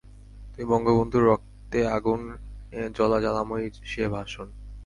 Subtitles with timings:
[0.51, 2.35] তুমি বঙ্গবন্ধুর রক্তে আগুনে
[2.95, 4.47] জ্বলা জ্বালাময়ী সে ভাষন।